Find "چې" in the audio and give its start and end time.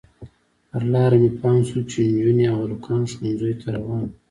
1.91-1.99